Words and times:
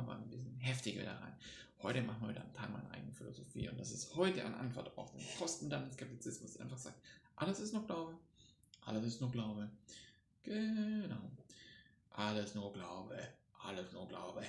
wir 0.00 0.14
mal 0.14 0.20
ein 0.20 0.28
bisschen 0.28 0.56
heftiger 0.58 1.04
da 1.04 1.16
rein. 1.18 1.34
Heute 1.82 2.02
machen 2.02 2.22
wir 2.22 2.30
wieder 2.30 2.42
einen 2.42 2.52
Teil 2.52 2.68
meiner 2.68 2.90
eigenen 2.90 3.14
Philosophie 3.14 3.68
und 3.68 3.78
das 3.78 3.90
ist 3.90 4.14
heute 4.14 4.44
eine 4.44 4.56
Antwort 4.56 4.96
auf 4.98 5.12
den 5.12 5.22
postmodernen 5.38 5.90
Skeptizismus, 5.92 6.54
der 6.54 6.62
einfach 6.62 6.78
sagt, 6.78 7.00
alles 7.36 7.60
ist 7.60 7.72
nur 7.72 7.86
Glaube, 7.86 8.14
alles 8.82 9.04
ist 9.04 9.20
nur 9.20 9.30
Glaube. 9.30 9.70
Genau. 10.42 11.30
Alles 12.10 12.54
nur 12.54 12.72
Glaube, 12.72 13.18
alles 13.62 13.92
nur 13.92 14.06
Glaube. 14.08 14.44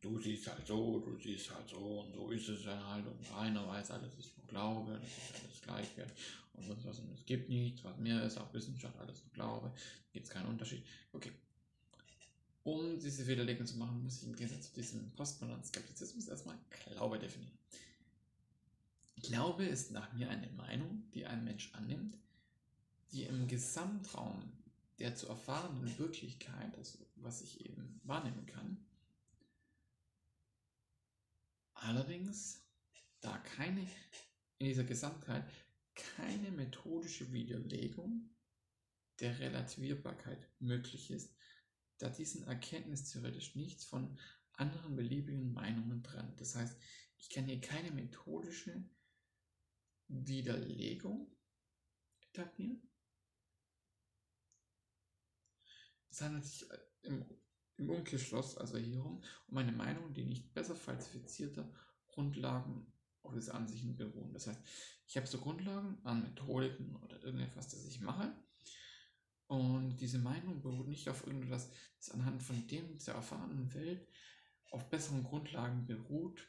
Du 0.00 0.18
siehst 0.18 0.48
halt 0.48 0.66
so, 0.66 0.98
du 1.00 1.18
siehst 1.18 1.54
halt 1.54 1.68
so 1.68 2.00
und 2.00 2.14
so 2.14 2.30
ist 2.30 2.48
es 2.48 2.64
dann 2.64 2.86
halt 2.86 3.04
und 3.06 3.36
einer 3.36 3.68
weiß, 3.68 3.90
alles 3.90 4.14
ist 4.18 4.36
nur 4.38 4.46
Glaube, 4.46 4.98
das 4.98 5.10
ist 5.10 5.44
alles 5.44 5.60
gleichwertig 5.60 6.16
und 6.54 6.64
sonst 6.64 6.86
was 6.86 6.98
und 7.00 7.12
es 7.12 7.26
gibt 7.26 7.50
nichts, 7.50 7.84
was 7.84 7.98
mehr 7.98 8.22
ist, 8.22 8.38
auch 8.38 8.52
Wissenschaft, 8.54 8.98
alles 8.98 9.22
nur 9.24 9.32
Glaube, 9.34 9.70
gibt 10.12 10.26
es 10.26 10.32
keinen 10.32 10.46
Unterschied. 10.46 10.82
Okay, 11.12 11.32
um 12.62 12.98
diese 12.98 13.26
Widerlegung 13.26 13.66
zu 13.66 13.76
machen, 13.76 14.02
muss 14.02 14.18
ich 14.18 14.28
im 14.28 14.36
Gegensatz 14.36 14.68
zu 14.68 14.74
diesem 14.74 15.10
postmodernen 15.12 15.64
Skeptizismus 15.64 16.28
erstmal 16.28 16.58
Glaube 16.86 17.18
definieren. 17.18 17.56
Glaube 19.16 19.64
ist 19.64 19.90
nach 19.90 20.12
mir 20.12 20.30
eine 20.30 20.48
Meinung, 20.50 21.04
die 21.14 21.26
ein 21.26 21.44
Mensch 21.44 21.72
annimmt, 21.74 22.16
die 23.12 23.24
im 23.24 23.48
Gesamtraum 23.48 24.52
der 24.98 25.14
zu 25.14 25.28
erfahrenen 25.28 25.98
Wirklichkeit, 25.98 26.76
also 26.76 26.98
was 27.16 27.42
ich 27.42 27.64
eben 27.64 28.00
wahrnehmen 28.04 28.46
kann, 28.46 28.76
allerdings 31.74 32.62
da 33.20 33.36
keine 33.38 33.86
in 34.58 34.66
dieser 34.66 34.84
Gesamtheit 34.84 35.44
keine 35.94 36.50
methodische 36.50 37.32
Widerlegung 37.32 38.28
der 39.20 39.38
Relativierbarkeit 39.38 40.38
möglich 40.60 41.10
ist, 41.10 41.34
da 42.00 42.08
diesen 42.08 42.44
erkenntnistheoretisch 42.44 43.54
nichts 43.56 43.84
von 43.84 44.18
anderen 44.52 44.96
beliebigen 44.96 45.52
Meinungen 45.52 46.02
trennt. 46.02 46.40
Das 46.40 46.56
heißt, 46.56 46.76
ich 47.18 47.30
kann 47.30 47.44
hier 47.44 47.60
keine 47.60 47.90
methodische 47.90 48.84
Widerlegung 50.08 51.30
etablieren. 52.20 52.82
Es 56.10 56.20
handelt 56.20 56.44
sich 56.44 56.66
im, 57.02 57.24
im 57.76 57.90
Umkehrschluss, 57.90 58.56
also 58.56 58.78
hierum, 58.78 59.22
um 59.46 59.58
eine 59.58 59.72
Meinung, 59.72 60.12
die 60.12 60.24
nicht 60.24 60.52
besser 60.52 60.74
falsifizierter 60.74 61.72
Grundlagen 62.08 62.92
auf 63.22 63.34
diese 63.34 63.54
Ansichten 63.54 63.96
beruhen. 63.96 64.32
Das 64.32 64.46
heißt, 64.46 64.60
ich 65.06 65.16
habe 65.16 65.26
so 65.26 65.38
Grundlagen 65.38 65.98
an 66.04 66.22
Methodiken 66.22 66.96
oder 66.96 67.22
irgendetwas, 67.22 67.68
das 67.68 67.84
ich 67.84 68.00
mache 68.00 68.34
und 69.50 69.96
diese 69.96 70.20
Meinung 70.20 70.62
beruht 70.62 70.86
nicht 70.86 71.08
auf 71.08 71.26
irgendwas, 71.26 71.72
das 71.98 72.12
anhand 72.12 72.40
von 72.40 72.68
dem 72.68 72.96
der 72.98 73.14
erfahrenen 73.14 73.74
Welt 73.74 74.06
auf 74.70 74.88
besseren 74.88 75.24
Grundlagen 75.24 75.86
beruht, 75.86 76.48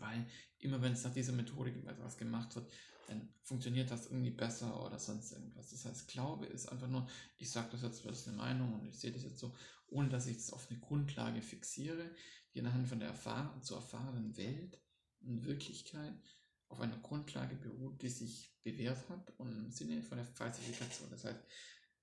weil 0.00 0.26
immer 0.58 0.82
wenn 0.82 0.92
es 0.92 1.04
nach 1.04 1.12
dieser 1.12 1.32
Methodik 1.32 1.76
etwas 1.86 2.18
gemacht 2.18 2.56
wird, 2.56 2.72
dann 3.06 3.32
funktioniert 3.44 3.92
das 3.92 4.06
irgendwie 4.06 4.32
besser 4.32 4.84
oder 4.84 4.98
sonst 4.98 5.30
irgendwas. 5.30 5.70
Das 5.70 5.84
heißt, 5.84 6.08
Glaube 6.08 6.46
ist 6.46 6.66
einfach 6.66 6.88
nur, 6.88 7.08
ich 7.38 7.48
sage 7.48 7.68
das 7.70 7.82
jetzt, 7.82 8.04
das 8.04 8.22
ist 8.22 8.28
eine 8.28 8.36
Meinung 8.36 8.74
und 8.74 8.84
ich 8.88 8.98
sehe 8.98 9.12
das 9.12 9.22
jetzt 9.22 9.38
so, 9.38 9.54
ohne 9.86 10.08
dass 10.08 10.26
ich 10.26 10.38
es 10.38 10.52
auf 10.52 10.68
eine 10.68 10.80
Grundlage 10.80 11.42
fixiere, 11.42 12.10
die 12.54 12.60
anhand 12.60 12.88
von 12.88 12.98
der 12.98 13.10
erfahren, 13.10 13.62
zu 13.62 13.76
erfahrenen 13.76 14.36
Welt 14.36 14.82
und 15.20 15.44
Wirklichkeit 15.44 16.39
auf 16.70 16.80
einer 16.80 16.98
Grundlage 16.98 17.56
beruht, 17.56 18.00
die 18.00 18.08
sich 18.08 18.54
bewährt 18.62 19.08
hat 19.08 19.32
und 19.38 19.52
im 19.52 19.70
Sinne 19.70 20.02
von 20.02 20.18
der 20.18 20.26
Falsifikation. 20.26 21.10
Das 21.10 21.24
heißt, 21.24 21.40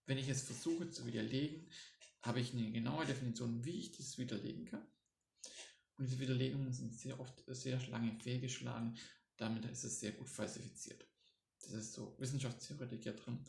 wenn 0.05 0.17
ich 0.17 0.27
es 0.29 0.43
versuche 0.43 0.89
zu 0.89 1.05
widerlegen, 1.05 1.69
habe 2.21 2.41
ich 2.41 2.53
eine 2.53 2.71
genaue 2.71 3.05
Definition, 3.05 3.63
wie 3.63 3.79
ich 3.79 3.93
das 3.93 4.17
widerlegen 4.17 4.65
kann. 4.65 4.85
Und 5.97 6.05
diese 6.05 6.19
Widerlegungen 6.19 6.73
sind 6.73 6.93
sehr 6.93 7.19
oft 7.19 7.43
sehr 7.47 7.81
lange 7.87 8.19
fehlgeschlagen. 8.19 8.97
Damit 9.37 9.65
ist 9.65 9.83
es 9.83 9.99
sehr 9.99 10.11
gut 10.11 10.29
falsifiziert. 10.29 11.07
Das 11.61 11.71
ist 11.71 11.93
so 11.93 12.15
Wissenschaftstheoretik 12.19 13.05
ja 13.05 13.13
drin. 13.13 13.43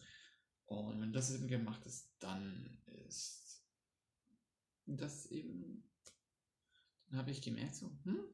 Und 0.66 1.00
wenn 1.00 1.12
das 1.12 1.34
eben 1.34 1.48
gemacht 1.48 1.84
ist, 1.86 2.14
dann 2.20 2.80
ist 2.86 3.64
das 4.86 5.26
eben, 5.26 5.84
dann 7.08 7.18
habe 7.18 7.30
ich 7.30 7.42
gemerkt, 7.42 7.74
so, 7.74 7.90
hm, 8.04 8.24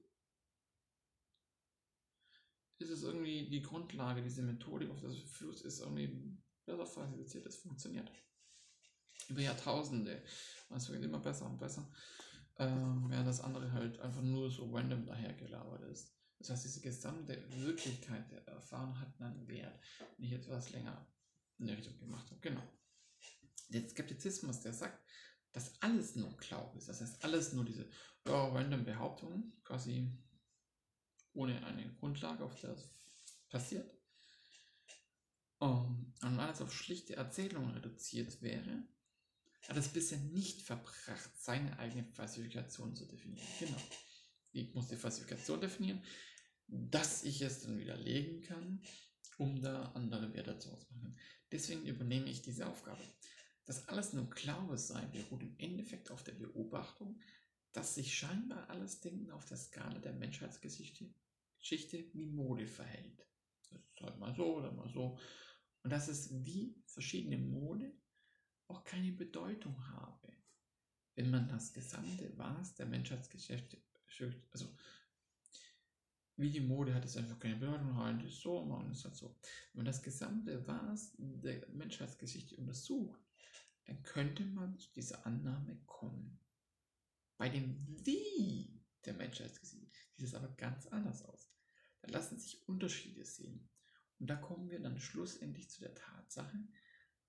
ist 2.84 2.91
es 2.91 3.03
irgendwie 3.03 3.49
die 3.49 3.62
Grundlage, 3.62 4.22
diese 4.22 4.43
Methodik, 4.43 4.91
auf 4.91 5.00
das 5.00 5.19
Fluss 5.19 5.62
ist 5.62 5.81
irgendwie 5.81 6.39
besser 6.67 6.87
falsifiziert, 6.87 7.47
es 7.47 7.56
funktioniert. 7.56 8.11
Über 9.28 9.41
Jahrtausende. 9.41 10.22
Und 10.69 10.77
es 10.77 10.89
wird 10.89 11.03
immer 11.03 11.19
besser 11.19 11.47
und 11.47 11.59
besser. 11.59 11.91
Ähm, 12.59 13.06
während 13.09 13.27
das 13.27 13.41
andere 13.41 13.73
halt 13.73 13.99
einfach 14.00 14.23
nur 14.23 14.50
so 14.50 14.71
random 14.71 15.06
dahergelabert 15.06 15.83
ist. 15.91 16.15
Das 16.39 16.50
heißt, 16.50 16.65
diese 16.65 16.81
gesamte 16.81 17.43
Wirklichkeit 17.62 18.31
der 18.31 18.47
Erfahrung 18.47 18.99
hat 19.00 19.21
einen 19.21 19.49
Wert. 19.49 19.81
Wenn 20.17 20.27
ich 20.27 20.33
etwas 20.33 20.71
länger 20.71 21.06
in 21.59 21.67
der 21.67 21.78
Richtung 21.78 21.99
gemacht 21.99 22.31
habe. 22.31 22.41
Genau. 22.41 22.62
Der 23.71 23.89
Skeptizismus, 23.89 24.61
der 24.61 24.73
sagt, 24.73 25.03
dass 25.53 25.81
alles 25.81 26.17
nur 26.17 26.37
Glaube 26.37 26.77
ist. 26.78 26.89
Das 26.89 27.00
heißt, 27.00 27.25
alles 27.25 27.53
nur 27.53 27.65
diese 27.65 27.89
ja, 28.27 28.49
random 28.49 28.84
Behauptungen, 28.84 29.53
quasi 29.62 30.12
ohne 31.34 31.65
eine 31.67 31.93
Grundlage, 31.95 32.45
auf 32.45 32.59
der 32.61 32.71
es 32.71 32.89
passiert. 33.49 33.91
Um, 35.59 36.12
und 36.22 36.41
alles 36.41 36.61
auf 36.61 36.72
schlichte 36.72 37.17
Erzählungen 37.17 37.71
reduziert 37.71 38.43
wäre, 38.43 38.87
hat 39.69 39.77
es 39.77 39.89
bisher 39.89 40.19
nicht 40.19 40.62
verbracht, 40.62 41.31
seine 41.39 41.78
eigene 41.78 42.05
Falsifikation 42.05 42.94
zu 42.94 43.06
definieren. 43.06 43.47
Genau. 43.59 43.78
Ich 44.53 44.75
muss 44.75 44.89
die 44.89 44.97
Falsifikation 44.97 45.61
definieren, 45.61 46.03
dass 46.69 47.25
ich 47.25 47.41
es 47.43 47.62
dann 47.62 47.78
widerlegen 47.78 48.43
kann, 48.43 48.83
um 49.39 49.61
da 49.61 49.93
andere 49.93 50.33
Werte 50.34 50.59
zu 50.59 50.71
ausmachen. 50.71 51.19
Deswegen 51.50 51.87
übernehme 51.87 52.28
ich 52.28 52.43
diese 52.43 52.67
Aufgabe. 52.67 53.03
Dass 53.65 53.89
alles 53.89 54.12
nur 54.12 54.28
Glaube 54.31 54.77
sei, 54.77 55.00
beruht 55.06 55.43
im 55.43 55.59
Endeffekt 55.59 56.11
auf 56.11 56.23
der 56.23 56.33
Beobachtung, 56.33 57.19
dass 57.75 57.95
sich 57.95 58.15
scheinbar 58.15 58.71
alles 58.71 59.01
Denken 59.01 59.31
auf 59.31 59.45
der 59.45 59.59
Skala 59.59 59.99
der 59.99 60.15
Menschheitsgeschichte 60.15 61.12
Geschichte 61.65 62.05
wie 62.12 62.27
Mode 62.27 62.67
verhält. 62.67 63.27
Das 63.62 63.81
ist 63.81 64.01
halt 64.03 64.19
mal 64.19 64.35
so 64.35 64.57
oder 64.57 64.71
mal 64.71 64.91
so. 64.91 65.19
Und 65.83 65.91
dass 65.91 66.09
es 66.09 66.45
wie 66.45 66.77
verschiedene 66.85 67.39
Mode 67.39 67.91
auch 68.69 68.85
keine 68.85 69.12
Bedeutung 69.12 69.75
habe, 69.89 70.31
wenn 71.15 71.31
man 71.31 71.49
das 71.49 71.73
gesamte 71.73 72.37
Was 72.37 72.75
der 72.75 72.85
Menschheitsgeschichte, 72.85 73.83
also 74.51 74.77
wie 76.37 76.51
die 76.51 76.61
Mode 76.61 76.95
hat 76.95 77.05
es 77.06 77.17
einfach 77.17 77.39
keine 77.39 77.56
Bedeutung, 77.56 77.97
halt 77.97 78.23
ist 78.25 78.41
so, 78.41 78.62
man 78.65 78.91
ist 78.91 79.05
halt 79.05 79.17
so. 79.17 79.39
Wenn 79.73 79.79
man 79.81 79.87
das 79.87 80.03
gesamte 80.03 80.67
Was 80.67 81.15
der 81.17 81.67
Menschheitsgeschichte 81.71 82.56
untersucht, 82.56 83.21
dann 83.87 84.03
könnte 84.03 84.45
man 84.45 84.79
zu 84.79 84.93
dieser 84.93 85.25
Annahme 85.25 85.81
kommen. 85.87 86.39
Bei 87.37 87.49
dem 87.49 87.84
Wie 88.05 88.83
der 89.05 89.15
Menschheitsgeschichte 89.15 89.91
sieht 90.17 90.27
es 90.27 90.34
aber 90.34 90.49
ganz 90.56 90.87
anders 90.87 91.22
aus. 91.22 91.50
Da 92.00 92.09
lassen 92.09 92.39
sich 92.39 92.67
Unterschiede 92.69 93.25
sehen. 93.25 93.69
Und 94.19 94.28
da 94.28 94.37
kommen 94.37 94.71
wir 94.71 94.81
dann 94.81 95.00
schlussendlich 95.00 95.71
zu 95.71 95.81
der 95.81 95.94
Tatsache, 95.94 96.59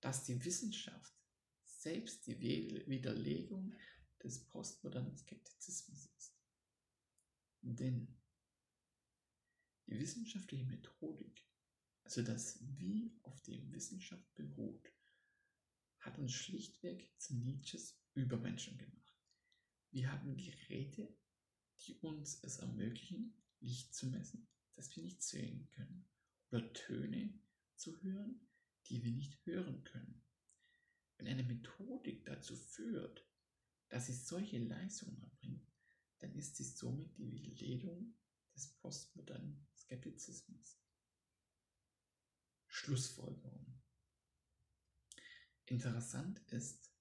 dass 0.01 0.23
die 0.23 0.43
Wissenschaft 0.45 1.13
selbst 1.63 2.27
die 2.27 2.39
Widerlegung 2.39 3.73
des 4.23 4.45
postmodernen 4.45 5.15
Skeptizismus 5.17 6.07
ist. 6.17 6.35
Denn 7.61 8.07
die 9.87 9.99
wissenschaftliche 9.99 10.65
Methodik, 10.65 11.45
also 12.03 12.21
das 12.21 12.59
Wie, 12.77 13.17
auf 13.23 13.41
dem 13.41 13.71
Wissenschaft 13.71 14.33
beruht, 14.35 14.91
hat 15.99 16.17
uns 16.19 16.33
schlichtweg 16.33 17.11
zu 17.17 17.35
Nietzsches 17.35 17.99
Übermenschen 18.13 18.77
gemacht. 18.77 19.04
Wir 19.95 20.11
haben 20.11 20.35
Geräte, 20.35 21.07
die 21.79 21.97
uns 21.99 22.43
es 22.43 22.57
ermöglichen, 22.57 23.33
Licht 23.61 23.95
zu 23.95 24.07
messen, 24.07 24.45
das 24.73 24.93
wir 24.93 25.01
nicht 25.01 25.23
sehen 25.23 25.69
können 25.69 26.05
oder 26.51 26.73
Töne 26.73 27.39
zu 27.77 28.01
hören, 28.01 28.45
die 28.87 29.01
wir 29.05 29.13
nicht 29.13 29.45
hören 29.45 29.85
können. 29.85 30.21
Wenn 31.15 31.27
eine 31.27 31.43
Methodik 31.43 32.25
dazu 32.25 32.57
führt, 32.57 33.25
dass 33.87 34.07
sie 34.07 34.13
solche 34.15 34.59
Leistungen 34.59 35.17
erbringt, 35.17 35.71
dann 36.19 36.35
ist 36.35 36.57
sie 36.57 36.65
somit 36.65 37.17
die 37.17 37.31
Widerlegung 37.31 38.17
des 38.53 38.73
postmodernen 38.73 39.65
Skeptizismus. 39.77 40.77
Schlussfolgerung. 42.67 43.81
Interessant 45.67 46.41
ist, 46.51 46.94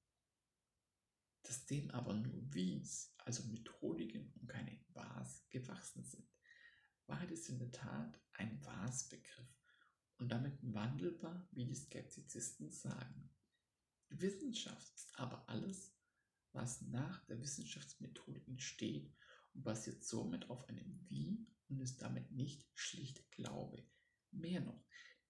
dass 1.55 1.67
dem 1.67 1.89
aber 1.93 2.15
nur 2.15 2.53
Wies, 2.53 3.15
also 3.19 3.45
Methodiken 3.45 4.33
und 4.41 4.49
keine 4.49 4.77
Was 4.93 5.49
gewachsen 5.51 6.03
sind. 6.03 6.29
Wahrheit 7.07 7.31
ist 7.31 7.49
in 7.49 7.61
der 7.61 7.71
Tat 7.71 8.21
ein 8.33 8.61
Was-Begriff 8.65 9.63
und 10.19 10.33
damit 10.33 10.59
wandelbar, 10.63 11.49
wie 11.53 11.65
die 11.65 11.77
Skeptizisten 11.77 12.73
sagen. 12.73 13.31
Die 14.11 14.21
Wissenschaft 14.21 14.93
ist 14.97 15.17
aber 15.17 15.49
alles, 15.49 15.97
was 16.51 16.81
nach 16.83 17.25
der 17.27 17.41
Wissenschaftsmethode 17.41 18.43
entsteht 18.49 19.15
und 19.53 19.63
basiert 19.63 20.03
somit 20.03 20.51
auf 20.51 20.69
einem 20.69 21.07
Wie 21.09 21.47
und 21.69 21.79
ist 21.79 22.03
damit 22.03 22.33
nicht 22.33 22.67
schlicht 22.75 23.31
Glaube. 23.31 23.87
Mehr 24.33 24.61
noch, 24.61 24.85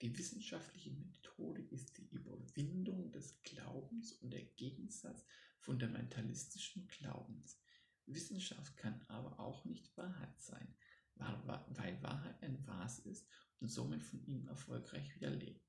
die 0.05 0.19
wissenschaftliche 0.19 0.91
Methode 0.91 1.63
ist 1.63 1.97
die 1.97 2.07
Überwindung 2.11 3.11
des 3.11 3.41
Glaubens 3.43 4.13
und 4.13 4.35
der 4.35 4.45
Gegensatz 4.45 5.25
fundamentalistischen 5.61 6.87
Glaubens. 6.89 7.59
Wissenschaft 8.05 8.77
kann 8.77 9.01
aber 9.09 9.41
auch 9.41 9.65
nicht 9.65 9.97
Wahrheit 9.97 10.39
sein, 10.39 10.77
weil 11.15 12.03
Wahrheit 12.03 12.43
ein 12.43 12.67
Was 12.67 12.99
ist 12.99 13.27
und 13.61 13.69
somit 13.69 14.03
von 14.03 14.23
ihm 14.27 14.47
erfolgreich 14.47 15.15
widerlegt. 15.15 15.67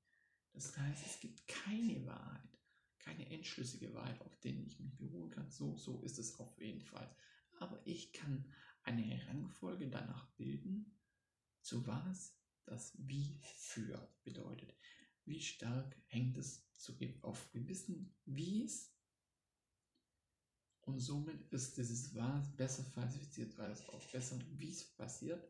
Das 0.52 0.76
heißt, 0.76 1.06
es 1.06 1.18
gibt 1.18 1.48
keine 1.48 2.04
Wahrheit, 2.04 2.58
keine 2.98 3.30
endschlüssige 3.30 3.94
Wahrheit, 3.94 4.20
auf 4.20 4.38
denen 4.40 4.66
ich 4.66 4.78
mich 4.78 4.94
beruhen 4.98 5.30
kann. 5.30 5.50
So, 5.50 5.78
so 5.78 6.02
ist 6.02 6.18
es 6.18 6.38
auf 6.38 6.60
jeden 6.60 6.82
Fall. 6.82 7.10
Aber 7.58 7.80
ich 7.86 8.12
kann 8.12 8.52
eine 8.82 9.26
Rangfolge 9.28 9.88
danach 9.88 10.28
bilden, 10.32 10.94
zu 11.62 11.86
was 11.86 12.36
das 12.66 12.92
Wie 12.98 13.40
führt 13.42 14.22
bedeutet. 14.24 14.74
Wie 15.24 15.40
stark 15.40 15.96
hängt 16.06 16.36
es 16.36 16.64
auf 17.22 17.50
gewissen 17.50 18.14
Wies 18.26 18.96
und 20.86 21.00
somit 21.00 21.52
ist 21.52 21.76
dieses 21.76 22.14
Was 22.14 22.54
besser 22.56 22.84
falsifiziert, 22.84 23.58
weil 23.58 23.72
es 23.72 23.84
auf 23.88 24.10
besseren 24.12 24.58
Wies 24.58 24.84
basiert. 24.96 25.44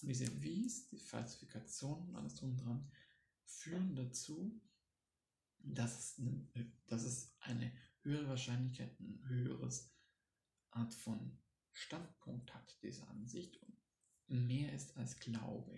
Und 0.00 0.08
diese 0.08 0.40
Wies, 0.40 0.88
die 0.88 1.00
Falsifikation 1.00 2.08
und 2.08 2.14
alles 2.14 2.36
drum 2.36 2.56
dran, 2.56 2.88
führen 3.44 3.96
dazu, 3.96 4.62
dass 5.58 5.98
es, 5.98 6.18
eine, 6.20 6.72
dass 6.86 7.02
es 7.02 7.34
eine 7.40 7.72
höhere 8.02 8.28
Wahrscheinlichkeit, 8.28 8.98
ein 9.00 9.20
höheres 9.26 9.92
Art 10.70 10.94
von 10.94 11.36
Standpunkt 11.72 12.54
hat, 12.54 12.78
diese 12.82 13.06
Ansicht 13.08 13.60
und 14.28 14.46
mehr 14.46 14.72
ist 14.72 14.96
als 14.96 15.18
Glaube. 15.18 15.76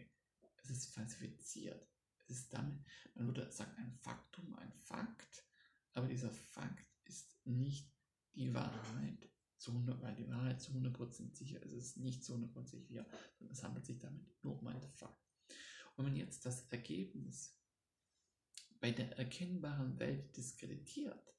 Es 0.71 0.85
ist 0.85 0.95
falsifiziert. 0.95 1.89
Es 2.29 2.31
ist 2.31 2.55
damit, 2.55 2.79
man 3.15 3.27
würde 3.27 3.51
sagen, 3.51 3.75
ein 3.77 3.93
Faktum, 3.93 4.55
ein 4.55 4.73
Fakt, 4.73 5.45
aber 5.95 6.07
dieser 6.07 6.31
Fakt 6.31 6.89
ist 7.05 7.45
nicht 7.45 7.93
die 8.35 8.55
Wahrheit 8.55 9.29
zu 9.57 9.73
100, 9.73 10.01
weil 10.01 10.15
die 10.15 10.29
Wahrheit 10.29 10.61
zu 10.61 10.71
100% 10.73 11.35
sicher 11.35 11.61
ist, 11.63 11.73
ist 11.73 11.97
nicht 11.97 12.25
zu 12.25 12.35
100% 12.35 12.87
sicher, 12.87 13.05
sondern 13.37 13.53
es 13.53 13.63
handelt 13.65 13.85
sich 13.85 13.99
damit 13.99 14.25
nur 14.45 14.61
um 14.61 14.69
einen 14.69 14.93
Fakt. 14.93 15.21
Und 15.97 16.05
wenn 16.05 16.13
man 16.13 16.17
jetzt 16.17 16.47
das 16.47 16.69
Ergebnis 16.69 17.61
bei 18.79 18.93
der 18.93 19.19
erkennbaren 19.19 19.99
Welt 19.99 20.37
diskreditiert, 20.37 21.35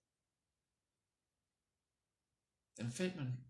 dann 2.76 2.92
fällt 2.92 3.16
man 3.16 3.46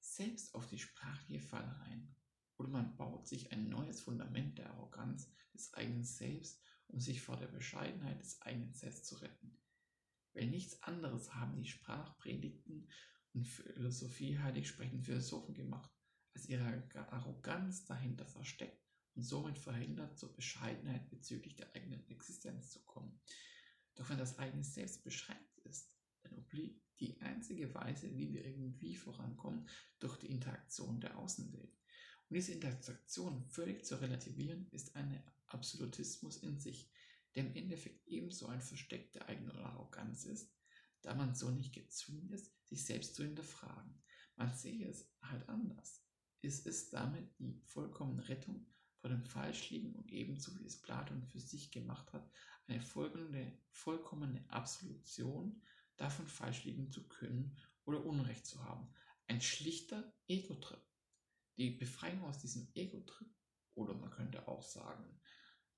selbst 0.00 0.54
auf 0.54 0.68
die 0.68 0.78
sprachliche 0.78 1.40
Falle 1.40 1.76
rein. 1.80 2.14
Oder 2.58 2.68
man 2.68 2.96
baut 2.96 3.26
sich 3.26 3.52
ein 3.52 3.68
neues 3.68 4.00
Fundament 4.00 4.58
der 4.58 4.70
Arroganz 4.70 5.30
des 5.52 5.72
eigenen 5.74 6.04
Selbst, 6.04 6.62
um 6.88 7.00
sich 7.00 7.20
vor 7.20 7.36
der 7.36 7.48
Bescheidenheit 7.48 8.20
des 8.20 8.40
eigenen 8.42 8.72
Selbst 8.72 9.06
zu 9.06 9.16
retten. 9.16 9.58
Weil 10.32 10.46
nichts 10.46 10.82
anderes 10.82 11.34
haben 11.34 11.56
die 11.56 11.68
Sprachpredigten 11.68 12.88
und 13.32 13.48
Philosophie 13.48 14.38
heilig 14.38 14.68
sprechenden 14.68 15.02
Philosophen 15.02 15.54
gemacht, 15.54 15.90
als 16.34 16.48
ihre 16.48 16.88
Arroganz 17.10 17.84
dahinter 17.84 18.26
versteckt 18.26 18.84
und 19.14 19.22
somit 19.22 19.58
verhindert, 19.58 20.18
zur 20.18 20.34
Bescheidenheit 20.34 21.08
bezüglich 21.10 21.56
der 21.56 21.74
eigenen 21.74 22.06
Existenz 22.08 22.70
zu 22.70 22.84
kommen. 22.84 23.20
Doch 23.94 24.08
wenn 24.08 24.18
das 24.18 24.38
eigene 24.38 24.64
Selbst 24.64 25.04
beschränkt 25.04 25.58
ist, 25.64 25.94
dann 26.22 26.34
obliegt 26.34 26.82
die 27.00 27.20
einzige 27.20 27.72
Weise, 27.74 28.16
wie 28.16 28.32
wir 28.32 28.44
irgendwie 28.44 28.94
vorankommen, 28.96 29.68
durch 29.98 30.16
die 30.18 30.30
Interaktion 30.30 31.00
der 31.00 31.18
Außenwelt. 31.18 31.76
Diese 32.34 32.50
Interaktion 32.50 33.44
völlig 33.44 33.84
zu 33.84 33.94
relativieren, 34.00 34.66
ist 34.72 34.96
ein 34.96 35.22
Absolutismus 35.46 36.38
in 36.38 36.58
sich, 36.58 36.90
der 37.36 37.46
im 37.46 37.54
Endeffekt 37.54 38.08
ebenso 38.08 38.48
ein 38.48 38.60
Versteck 38.60 39.12
der 39.12 39.28
eigenen 39.28 39.56
Arroganz 39.58 40.24
ist, 40.24 40.52
da 41.02 41.14
man 41.14 41.36
so 41.36 41.52
nicht 41.52 41.72
gezwungen 41.72 42.28
ist, 42.30 42.52
sich 42.64 42.84
selbst 42.84 43.14
zu 43.14 43.22
hinterfragen. 43.22 44.02
Man 44.34 44.52
sehe 44.52 44.88
es 44.88 45.08
halt 45.22 45.48
anders. 45.48 46.04
Es 46.42 46.66
ist 46.66 46.92
damit 46.92 47.38
die 47.38 47.62
vollkommene 47.66 48.28
Rettung 48.28 48.66
vor 48.96 49.10
dem 49.10 49.24
Falschliegen 49.24 49.94
und 49.94 50.10
ebenso 50.10 50.58
wie 50.58 50.66
es 50.66 50.82
Platon 50.82 51.22
für 51.22 51.38
sich 51.38 51.70
gemacht 51.70 52.12
hat, 52.12 52.28
eine 52.66 52.80
vollkommene, 52.80 53.56
vollkommene 53.70 54.44
Absolution 54.50 55.62
davon 55.96 56.26
falsch 56.26 56.64
liegen 56.64 56.90
zu 56.90 57.06
können 57.06 57.56
oder 57.84 58.04
Unrecht 58.04 58.44
zu 58.44 58.64
haben. 58.64 58.92
Ein 59.28 59.40
schlichter 59.40 60.12
Ego-Trip. 60.26 60.82
Die 61.56 61.70
Befreiung 61.70 62.24
aus 62.24 62.38
diesem 62.38 62.68
Ego-Trip, 62.74 63.28
oder 63.74 63.94
man 63.94 64.10
könnte 64.10 64.46
auch 64.48 64.62
sagen, 64.62 65.20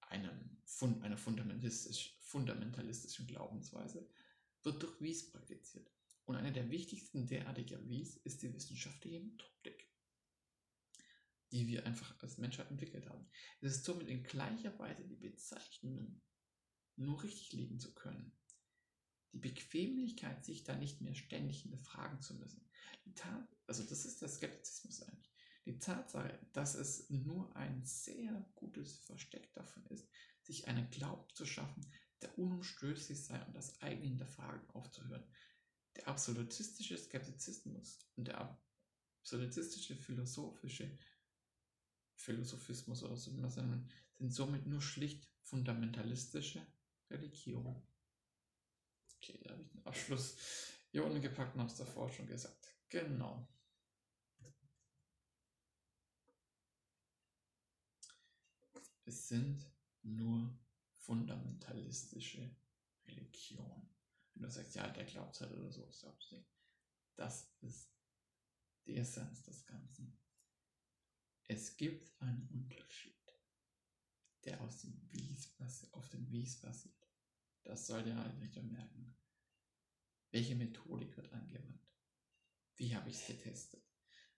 einem, 0.00 0.62
einer 1.02 1.17
fundamentalistisch, 1.17 2.19
fundamentalistischen 2.20 3.26
Glaubensweise, 3.26 4.08
wird 4.62 4.82
durch 4.82 5.00
Wies 5.00 5.31
praktiziert. 5.31 5.90
Und 6.25 6.37
eine 6.37 6.52
der 6.52 6.70
wichtigsten 6.70 7.26
derartiger 7.26 7.87
Wies 7.88 8.17
ist 8.17 8.43
die 8.43 8.52
wissenschaftliche 8.52 9.20
Methodik, 9.20 9.93
die 11.52 11.69
wir 11.69 11.87
einfach 11.87 12.19
als 12.20 12.38
Menschheit 12.38 12.70
entwickelt 12.70 13.08
haben. 13.08 13.28
Es 13.61 13.76
ist 13.76 13.84
somit 13.84 14.08
in 14.08 14.25
gleicher 14.25 14.76
Weise 14.78 15.06
die 15.06 15.17
Bezeichnung, 15.17 16.20
nur 16.96 17.23
richtig 17.23 17.52
legen 17.52 17.78
zu 17.78 17.94
können. 17.94 18.32
Die 19.32 19.38
Bequemlichkeit, 19.38 20.44
sich 20.44 20.64
da 20.64 20.75
nicht 20.75 21.00
mehr 21.00 21.14
ständig 21.14 21.62
hinterfragen 21.62 22.20
zu 22.23 22.34
müssen. 22.34 22.69
Also 23.67 23.84
das 23.84 24.05
ist 24.06 24.23
der 24.23 24.28
Skeptizismus 24.28 25.02
eigentlich. 25.02 25.36
Die 25.67 25.79
Tatsache, 25.81 26.39
dass 26.53 26.77
es 26.77 27.11
nur 27.11 27.55
ein 27.57 27.85
sehr 27.85 28.49
gutes 28.55 29.01
Versteck 29.01 29.53
davon 29.53 29.85
ist, 29.87 30.09
sich 30.41 30.69
einen 30.69 30.89
Glauben 30.91 31.29
zu 31.35 31.45
schaffen, 31.45 31.85
der 32.23 32.39
unumstößlich 32.39 33.25
sei 33.25 33.45
und 33.45 33.55
das 33.55 33.83
eigene 33.83 34.07
Hinterfragen 34.07 34.71
aufzuhören. 34.71 35.29
Der 35.97 36.07
absolutistische 36.07 36.97
Skeptizismus 36.97 37.99
und 38.15 38.29
der 38.29 38.59
absolutistische 39.23 39.97
philosophische 39.97 40.97
Philosophismus 42.14 43.02
oder 43.02 43.17
so 43.17 43.33
sind 43.33 44.33
somit 44.33 44.67
nur 44.67 44.81
schlicht 44.81 45.29
fundamentalistische 45.43 46.64
Religion. 47.11 47.83
Okay, 49.17 49.40
da 49.43 49.50
habe 49.50 49.62
ich 49.62 49.71
den 49.71 49.85
Abschluss 49.85 50.37
hier 50.90 51.05
unten 51.05 51.21
gepackt 51.21 51.57
und 51.57 51.67
es 51.67 51.76
davor 51.76 52.09
schon 52.09 52.29
gesagt. 52.29 52.73
Genau. 52.88 53.49
Es 59.07 59.29
sind 59.29 59.65
nur 60.03 60.59
fundamentalistische 60.97 62.57
Religionen. 63.07 63.89
Wenn 64.35 64.43
du 64.43 64.51
sagst, 64.51 64.75
ja, 64.75 64.89
der 64.89 65.05
glaubt 65.05 65.41
halt 65.41 65.53
oder 65.53 65.71
so, 65.71 65.89
das 67.15 67.55
ist 67.61 67.95
die 68.85 68.97
Essenz 68.97 69.45
des 69.45 69.65
Ganzen. 69.65 70.21
Es 71.45 71.77
gibt 71.77 72.21
einen 72.21 72.49
Unterschied, 72.49 73.15
der 74.45 74.61
aus 74.61 74.81
dem 74.81 75.01
Wies, 75.13 75.55
auf 75.93 76.09
dem 76.09 76.29
Wies 76.33 76.61
basiert. 76.61 77.09
Das 77.63 77.87
soll 77.87 78.03
der 78.03 78.21
Einrichter 78.21 78.63
merken. 78.63 79.17
Welche 80.33 80.57
Methodik 80.57 81.17
wird 81.17 81.33
angewandt? 81.33 81.89
Wie 82.75 82.95
habe 82.95 83.09
ich 83.09 83.17
es 83.17 83.27
getestet? 83.29 83.85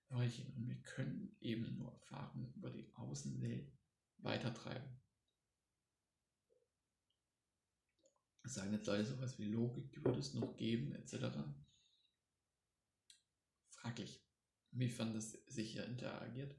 Und 0.08 0.20
wir 0.66 0.82
können 0.82 1.34
eben 1.40 1.78
nur 1.78 1.92
Erfahrungen 1.92 2.52
über 2.54 2.70
die 2.70 2.94
Außenwelt 2.94 3.77
weitertreiben. 4.18 4.98
Sagen 8.44 8.72
jetzt 8.72 8.86
Leute 8.86 9.04
sowas 9.04 9.38
wie 9.38 9.44
Logik, 9.44 10.02
würde 10.02 10.20
es 10.20 10.32
noch 10.32 10.56
geben, 10.56 10.94
etc. 10.94 11.36
Fraglich, 13.68 14.24
inwiefern 14.70 15.12
das 15.12 15.32
sicher 15.46 15.84
interagiert. 15.84 16.58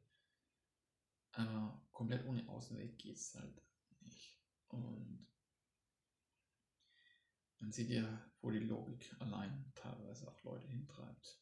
Aber 1.31 1.87
komplett 1.91 2.25
ohne 2.25 2.47
Außenwelt 2.47 2.97
geht 2.99 3.17
es 3.17 3.33
halt 3.33 3.61
nicht. 4.01 4.39
Und 4.67 5.27
man 7.57 7.71
sieht 7.71 7.89
ja, 7.89 8.31
wo 8.41 8.51
die 8.51 8.59
Logik 8.59 9.15
allein 9.19 9.71
teilweise 9.73 10.27
auch 10.27 10.43
Leute 10.43 10.67
hintreibt. 10.67 11.41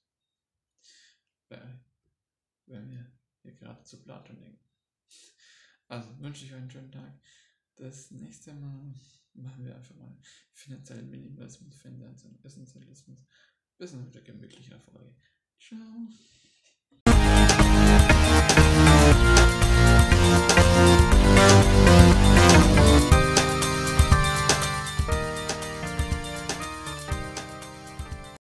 Wenn 1.50 2.90
wir 2.90 3.12
hier 3.42 3.54
gerade 3.54 3.84
zu 3.84 4.02
Platon 4.02 4.40
denken. 4.40 4.67
Also 5.88 6.20
wünsche 6.20 6.46
ich 6.46 6.52
euch 6.52 6.60
einen 6.60 6.72
schönen 6.72 6.92
Tag. 6.92 7.20
Das 7.76 8.12
nächste 8.12 8.54
Mal 8.54 8.94
machen 9.34 9.66
wir 9.66 9.76
einfach 9.76 9.96
mal 9.96 10.18
finanziellen 10.54 11.10
Minimalismus, 11.10 11.76
finanziellen 11.76 12.44
Essentialismus. 12.44 13.24
Bis 13.78 13.92
dann 13.92 14.08
wieder 14.08 14.22
gemütlicher 14.22 14.80
Folge. 14.80 15.16
Ciao. 15.60 16.08